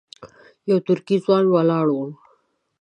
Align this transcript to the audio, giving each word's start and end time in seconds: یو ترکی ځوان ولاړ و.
یو 0.69 0.77
ترکی 0.87 1.17
ځوان 1.23 1.43
ولاړ 1.49 1.85
و. 1.91 1.97